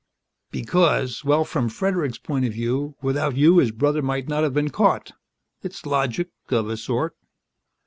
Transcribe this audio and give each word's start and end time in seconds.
"Because... 0.49 1.23
well, 1.23 1.45
from 1.45 1.69
Fredericks' 1.69 2.17
point 2.17 2.43
of 2.43 2.53
view, 2.53 2.95
without 3.03 3.37
you 3.37 3.59
his 3.59 3.69
brother 3.71 4.01
might 4.01 4.27
never 4.27 4.45
have 4.45 4.53
been 4.55 4.71
caught. 4.71 5.11
It's 5.61 5.85
logic 5.85 6.31
of 6.49 6.67
a 6.69 6.77
sort." 6.77 7.13